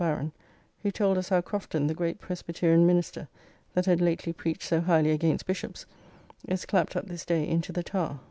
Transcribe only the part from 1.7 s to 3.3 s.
the great Presbyterian minister